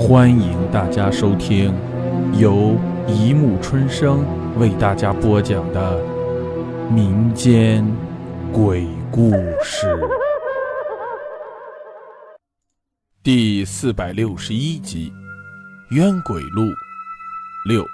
[0.00, 1.74] 欢迎大家收听
[2.32, 2.74] 由
[3.06, 4.24] 一木春生
[4.58, 6.02] 为大家播讲的
[6.90, 7.86] 民间
[8.50, 9.30] 鬼故
[9.62, 9.86] 事
[13.22, 15.12] 第四百六十一集
[15.94, 16.62] 《冤鬼路》
[17.68, 17.84] 六。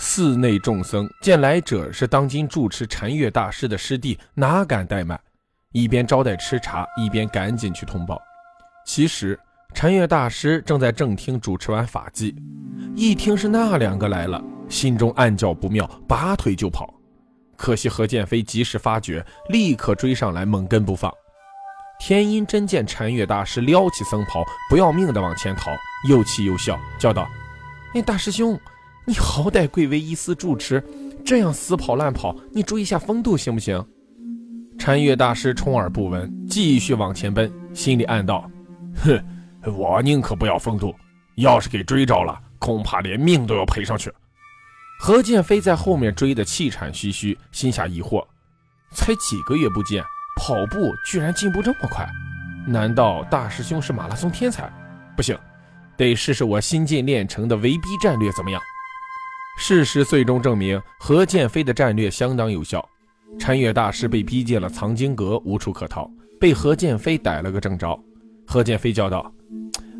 [0.00, 5.18] 寺内众僧见来者是当今住持禅月大师的师弟，哪敢怠慢，
[5.70, 8.20] 一边招待吃茶，一边赶紧去通报。
[8.84, 9.38] 其实
[9.74, 12.34] 禅月大师正在正厅主持完法纪，
[12.96, 16.92] 一听是那两个来了，心中暗叫不妙，拔腿就跑。
[17.56, 21.12] 可惜何建飞及时发觉，立刻追上来，猛跟不放。
[22.00, 25.70] 天音真见禅月大师撩起僧袍，不要命的往前逃，
[26.08, 27.28] 又气又笑，叫道
[27.94, 28.58] ：“哎，大师兄！”
[29.06, 30.84] 你好歹贵为一司住持，
[31.24, 33.84] 这样死跑烂跑，你注意下风度行不行？
[34.78, 38.48] 禅月大师充耳不闻，继续往前奔，心里暗道：
[39.02, 39.18] 哼，
[39.68, 40.94] 我宁可不要风度，
[41.36, 44.12] 要是给追着了，恐怕连命都要赔上去。
[45.00, 48.26] 何建飞在后面追得气喘吁吁，心下疑惑：
[48.92, 50.02] 才几个月不见，
[50.36, 52.06] 跑步居然进步这么快？
[52.66, 54.70] 难道大师兄是马拉松天才？
[55.16, 55.38] 不行，
[55.96, 58.60] 得试试我新近练成的围逼战略怎么样？
[59.60, 62.86] 事实最终证明，何建飞的战略相当有效。
[63.38, 67.98] 禅月大师被逼进了藏经阁，无处可逃，被何建飞逮了个正着。
[68.46, 69.30] 何建飞叫道：“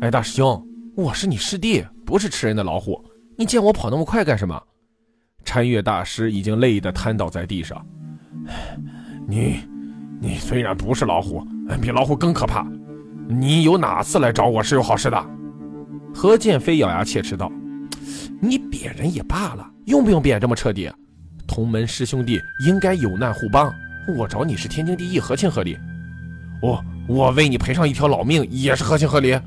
[0.00, 0.66] 哎，大师兄，
[0.96, 3.02] 我是你师弟，不是吃人的老虎，
[3.36, 4.60] 你见我跑那么快干什么？”
[5.44, 7.86] 禅月大师已经累得瘫倒在地上。
[9.28, 9.60] 你，
[10.20, 11.46] 你虽然不是老虎，
[11.80, 12.66] 比老虎更可怕。
[13.28, 15.30] 你有哪次来找我是有好事的？
[16.14, 17.50] 何建飞咬牙切齿道。
[18.40, 20.90] 你贬人也罢了，用不用贬这么彻底？
[21.46, 23.72] 同门师兄弟应该有难互帮，
[24.16, 25.76] 我找你是天经地义，合情合理。
[26.60, 29.38] 我我为你赔上一条老命也是合情合理。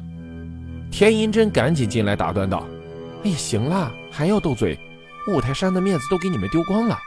[0.92, 2.66] 田银珍赶紧进来打断道
[3.24, 4.80] ：“哎呀，行了，还要斗嘴？
[5.28, 6.98] 五台山的面子都给你们丢光了。”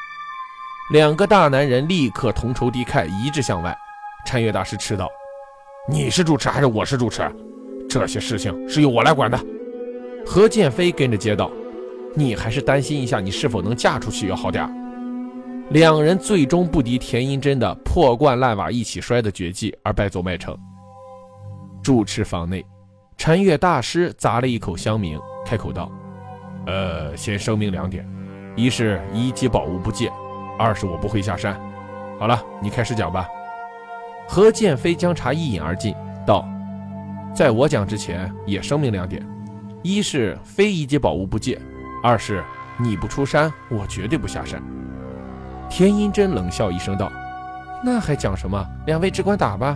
[0.93, 3.77] 两个大男人立刻同仇敌忾，一致向外。
[4.27, 5.09] 禅月大师斥道
[5.91, 7.23] ：“你是主持还是我是主持？
[7.89, 9.39] 这些事情是由我来管的。”
[10.25, 11.51] 何建飞跟着接道。
[12.15, 14.71] 你还是担心一下，你是否能嫁出去要好点
[15.73, 20.55] 两人最终不敌田英珍的破罐烂瓦一起摔的绝技，而败走麦城。
[21.83, 22.63] 住持房内，
[23.17, 25.91] 禅月大师咂了一口香茗，开口道
[26.69, 28.07] ：“呃，先声明两点：
[28.55, 30.11] 一是一级宝物不借；
[30.59, 31.59] 二是我不会下山。
[32.19, 33.27] 好了，你开始讲吧。”
[34.29, 35.95] 何建飞将茶一饮而尽，
[36.27, 36.47] 道
[37.35, 39.27] ：“在我讲之前，也声明两点：
[39.83, 41.59] 一是非一级宝物不借。”
[42.05, 42.45] 二是
[42.79, 44.63] 你不出山，我绝对不下山。
[45.75, 47.11] 田英真冷笑一声道
[47.83, 48.63] ：“那还讲什么？
[48.85, 49.75] 两位只管打吧。”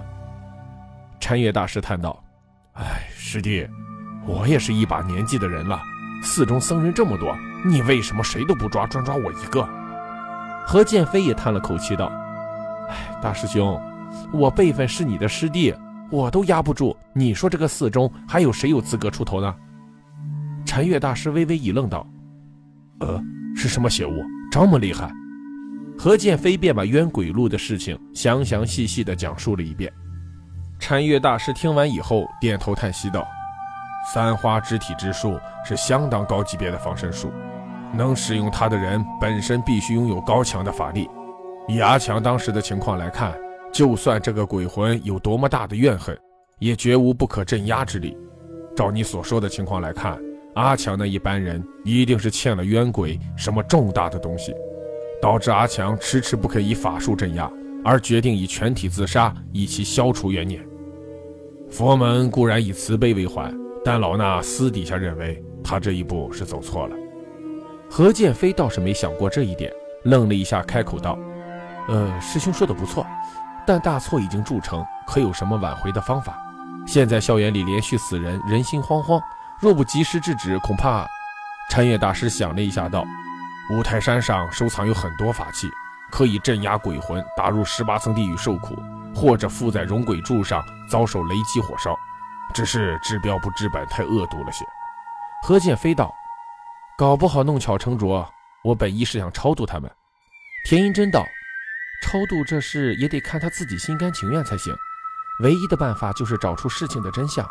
[1.18, 2.22] 禅月大师叹道
[2.76, 3.66] ：“哎，师弟，
[4.26, 5.80] 我也是一把年纪的人了，
[6.22, 7.34] 寺中僧人这么多，
[7.64, 9.66] 你为什么谁都不抓，专抓我一个？”
[10.68, 12.12] 何剑飞也叹了口气道
[12.90, 13.80] ：“哎，大师兄，
[14.34, 15.74] 我辈分是你的师弟，
[16.10, 19.54] 我都压不住，你说这个寺中还有谁有资格出头呢？”
[20.66, 22.06] 禅月大师微微一愣道。
[23.00, 23.18] 呃，
[23.56, 25.10] 是什么邪物这么厉害？
[25.98, 29.92] 何建飞便把冤鬼路的事情详详细细的讲述了一遍。
[30.78, 33.26] 禅月大师听完以后，点头叹息道
[34.12, 37.32] ：“三花肢体之术是相当高级别的防身术，
[37.94, 41.08] 能使用它的人本身必须拥有高强的法力。
[41.66, 43.34] 以阿强当时的情况来看，
[43.72, 46.16] 就算这个鬼魂有多么大的怨恨，
[46.58, 48.16] 也绝无不可镇压之力。
[48.76, 50.18] 照你所说的情况来看。”
[50.56, 54.54] 阿强那一般人一定是欠了冤鬼什么重大的东西，
[55.20, 57.50] 导致阿强迟迟不肯以法术镇压，
[57.84, 60.64] 而决定以全体自杀，以其消除怨念。
[61.70, 63.52] 佛门固然以慈悲为怀，
[63.84, 66.96] 但老衲私底下认为他这一步是走错了。
[67.90, 69.72] 何建飞倒是没想过这一点，
[70.04, 71.18] 愣了一下，开口道
[71.88, 73.06] ：“呃，师兄说的不错，
[73.66, 76.36] 但大错已经铸成，可有什么挽回的方法？
[76.86, 79.20] 现在校园里连续死人，人心惶惶。”
[79.58, 81.06] 若不及时制止，恐怕……
[81.70, 83.04] 禅月大师想了一下，道
[83.68, 85.68] ：“五台山上收藏有很多法器，
[86.10, 88.76] 可以镇压鬼魂，打入十八层地狱受苦，
[89.14, 91.98] 或者附在荣鬼柱上遭受雷击火烧。
[92.54, 94.64] 只是治标不治本，太恶毒了些。”
[95.42, 96.14] 何剑飞道
[96.96, 98.28] ：“搞不好弄巧成拙。
[98.62, 99.90] 我本意是想超度他们。”
[100.64, 101.24] 田英真道
[102.02, 104.74] ：“超度这事也得看他自己心甘情愿才行。
[105.40, 107.44] 唯一的办法就是找出事情的真相。”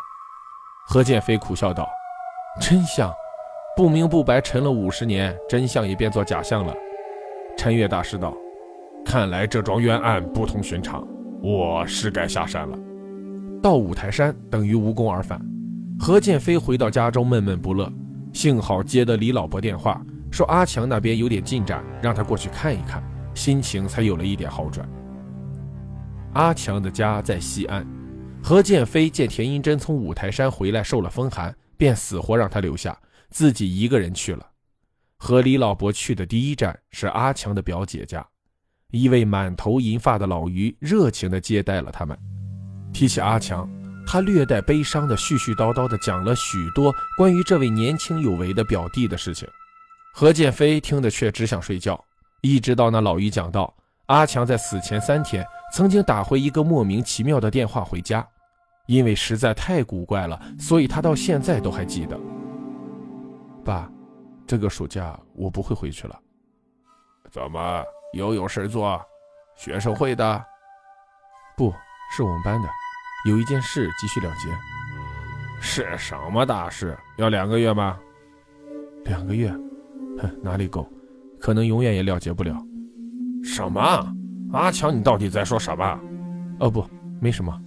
[0.88, 1.86] 何建飞苦笑道
[2.60, 3.12] ：“真相，
[3.76, 6.74] 不明不白沉了五十年，真相也变作假象了。”
[7.58, 8.34] 陈月大师道
[9.04, 11.06] ：“看来这桩冤案不同寻常，
[11.42, 12.78] 我是该下山了。
[13.62, 15.38] 到五台山等于无功而返。
[16.00, 17.92] 何建飞回到家中闷闷不乐，
[18.32, 20.00] 幸好接的李老伯电话，
[20.30, 23.02] 说阿强那边有点进展，让他过去看一看，
[23.34, 24.88] 心情才有了一点好转。
[26.32, 27.86] 阿强的家在西安，
[28.42, 32.96] 何建飞见田英珍从五台山回来受了风寒，便死活让他留下，
[33.30, 34.46] 自己一个人去了。
[35.18, 38.26] 和李老伯去的第一站是阿强的表姐家，
[38.90, 42.18] 一位满头银发的老于热情地接待了他们。
[42.92, 43.68] 提起阿强。
[44.08, 49.48] 他略带悲伤的絮絮叨叨的讲了许多关于这位年轻有为的表弟的事情，
[50.14, 52.00] 何建飞听得却只想睡觉。
[52.40, 53.74] 一直到那老于讲到
[54.06, 58.24] 阿强在死前三天曾经打回一个莫名其妙的电话回家，
[58.86, 62.16] 因为实在太古怪了，所以他到现在都还记得。
[63.66, 63.90] 爸，
[64.46, 66.16] 这个暑假我不会回去了。
[67.32, 69.04] 怎么又有事做？
[69.56, 70.44] 学生会的？
[71.56, 71.74] 不
[72.12, 72.68] 是我们班的。
[73.26, 74.48] 有一件事急需了结，
[75.60, 76.96] 是什么大事？
[77.16, 77.98] 要两个月吗？
[79.04, 79.50] 两个月，
[80.20, 80.88] 哼，哪里够？
[81.40, 82.56] 可能永远也了结不了。
[83.42, 83.80] 什么？
[84.52, 86.00] 阿强，你到底在说什么？
[86.60, 86.88] 哦不，
[87.20, 87.60] 没什么。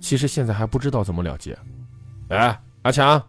[0.00, 1.56] 其实现在还不知道怎么了结。
[2.28, 3.22] 哎，阿强，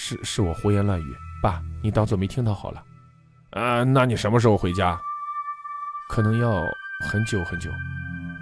[0.00, 2.80] 是是我胡言乱语，爸，你当做没听到好了。
[3.50, 4.96] 啊，那你什么时候回家？
[6.08, 6.62] 可能要
[7.10, 7.68] 很久很久，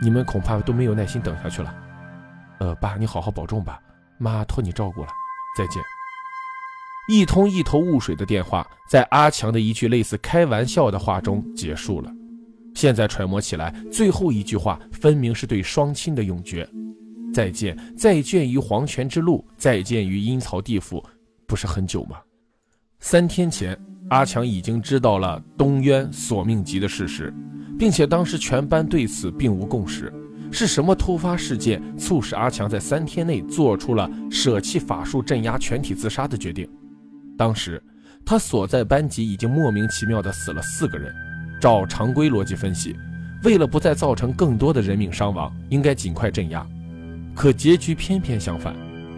[0.03, 1.75] 你们恐怕都没有耐心等下去了。
[2.61, 3.81] 呃，爸，你好好保重吧，
[4.19, 5.08] 妈托你照顾了，
[5.56, 5.82] 再见。
[7.08, 12.12] 一通一头雾水的电话，在阿强的一句类似开玩笑的话中结束了。
[12.75, 16.69] 现在揣摩起来，最后一句话分明是对双亲的永诀：
[17.32, 21.03] 再见，再见于黄泉之路，再见于阴曹地府，
[21.46, 22.16] 不是很久吗？
[23.00, 23.78] 三天前，
[24.08, 27.32] 阿强已经知道了东渊索命集的事实，
[27.78, 30.12] 并且当时全班对此并无共识。
[30.52, 36.69] 是什么突发事件促使阿强在三天内做出了舍弃法术镇压全体自杀的决定？
[37.37, 37.82] 当时
[38.25, 41.12] 他所在班级已经莫名其妙的死了四个人，
[41.60, 42.96] 照常规逻辑分析，
[43.43, 46.66] 为了不再造成更多的人命伤亡，应该尽快镇压。
[47.34, 48.75] 可结局偏偏相反，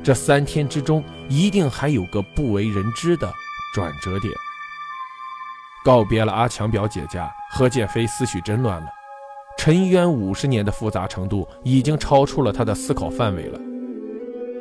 [0.09, 3.31] 这三天之中一定还有个不为人知的
[3.75, 4.33] 转折点。
[5.85, 8.89] 告别了阿强表姐家，何建飞思绪真乱了。
[9.59, 13.61] 沉冤五十年的复杂程度已经超出了他的思考范围了。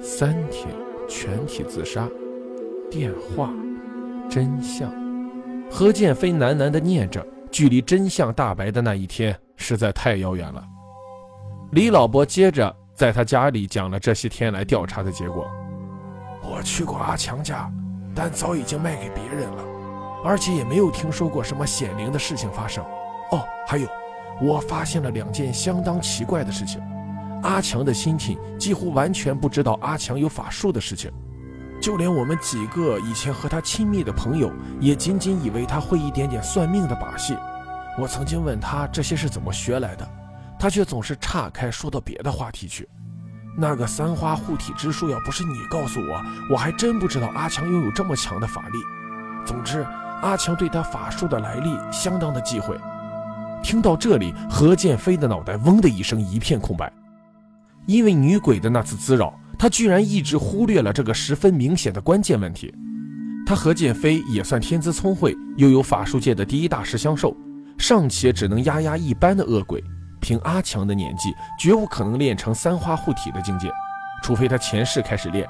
[0.02, 0.68] 三天
[1.08, 2.10] 全体自杀，
[2.92, 3.50] 电话，
[4.30, 4.92] 真相。
[5.72, 10.62] 何建飞喃喃地念着，距离真相大白的那一天实在太遥远了。
[11.72, 15.48] 李老伯接着在他家里讲了这些天来调查的结果。
[16.42, 17.72] 我去过阿强家，
[18.16, 19.64] 但早已经卖给别人了，
[20.26, 22.84] 而且也没有听说过什么显灵的事情发生。
[23.32, 23.88] 哦，还有。
[24.42, 26.82] 我发现了两件相当奇怪的事情：
[27.44, 31.12] 阿强的亲戚几乎完全不知道阿强有法术的事情，
[31.80, 37.38] 就连我们几个以前和他亲密的朋友，也仅仅以为他会一点点算命的把戏。
[38.00, 40.08] 我曾经问他这些是怎么学来的，
[40.59, 42.88] 他却总是岔开说到别的话题去。
[43.57, 46.21] 那个三花护体之术，要不是你告诉我，
[46.51, 48.77] 我还真不知道阿强拥有这么强的法力。
[49.45, 49.86] 总之，
[50.21, 52.77] 阿强对他法术的来历相当的忌讳。
[53.63, 56.92] 听到这里，何建飞的脑袋嗡的一声一片空白。
[57.88, 62.74] 因为女鬼的那次滋扰，他居然一直忽略了这个十分明显的关键问题。
[63.45, 67.35] 他何建飞也算天资聪慧，又有法术界的第一大师相授，
[67.78, 69.83] 尚且只能压压一般的恶鬼。
[70.28, 73.72] 凭阿强的年纪，绝无可能练成三花护体的境界，
[74.22, 75.48] 除非他前世开始练。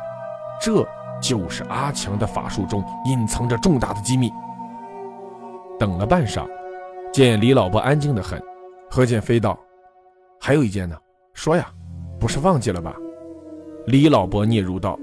[0.61, 0.87] 这
[1.19, 4.31] 就是阿强的法术中隐藏着重大的机密。
[5.79, 6.47] 等了半晌。
[7.11, 8.39] 见李老伯安静的很，
[8.91, 9.57] 何建飞道
[10.39, 10.95] ：“还有一件呢，
[11.33, 11.71] 说呀，
[12.19, 12.93] 不是忘记了吧？”
[13.87, 14.99] 李老伯嗫嚅道：“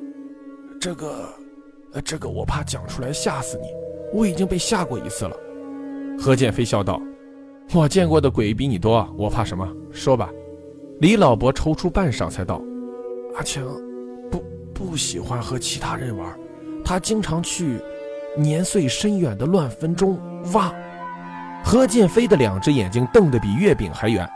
[0.80, 1.28] 这个，
[1.94, 3.66] 呃这个我怕讲出来吓死你，
[4.12, 5.36] 我已经被吓过一次了。”
[6.16, 7.00] 何建飞笑道
[7.72, 9.68] ：“我见过的鬼比你多，我怕什么？
[9.90, 10.28] 说吧。”
[11.00, 12.60] 李老伯踌躇半晌才道
[13.36, 13.64] ：“阿强，
[14.30, 16.38] 不不喜欢和其他人玩，
[16.84, 17.80] 他经常去
[18.36, 20.18] 年岁深远的乱坟中
[20.52, 20.72] 挖。”
[21.64, 24.28] 何建飞的两只眼睛瞪得比月饼还圆。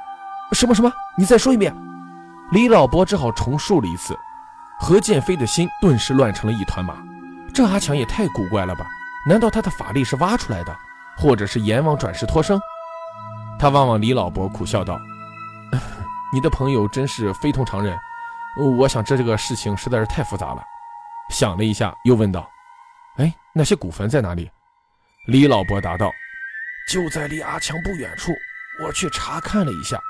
[0.52, 0.90] 什么什么？
[1.16, 1.75] 你再说一遍。
[2.52, 4.16] 李老伯只好重述了一次。
[4.80, 6.97] 何建飞的心顿时乱成了一团麻。
[7.52, 8.87] 这阿强也太古怪了吧？
[9.28, 10.75] 难道他的法力是挖出来的，
[11.18, 12.58] 或者是阎王转世托生？
[13.58, 14.98] 他望望李老伯，苦笑道
[16.32, 17.98] ：“你的朋友真是非同常人。
[18.78, 20.62] 我想这这个事情实在是太复杂了。”
[21.30, 22.48] 想了一下，又问道
[23.18, 24.50] ：“哎，那些古坟在哪里？”
[25.26, 26.10] 李老伯答道。
[26.90, 28.32] 就在离阿强不远处，
[28.82, 30.00] 我去查看了一下。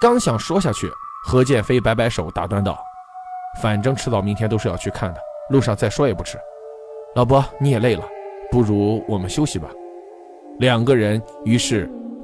[0.00, 0.90] 刚想说下去，
[1.24, 2.76] 何建飞摆摆手打断道
[3.62, 6.36] ：“反正迟早明天都是要去看的，路上再说也不迟。
[7.14, 8.04] 老伯，你也累了，
[8.50, 9.68] 不如我们休息吧。
[10.58, 11.88] 两个人于是